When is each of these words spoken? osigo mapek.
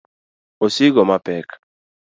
osigo 0.65 1.01
mapek. 1.09 1.47